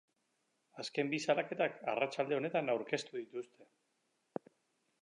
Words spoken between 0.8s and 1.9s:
Azken bi salaketak